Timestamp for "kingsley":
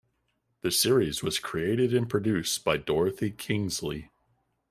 3.29-4.09